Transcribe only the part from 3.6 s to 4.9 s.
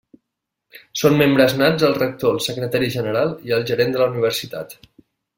gerent de la Universitat.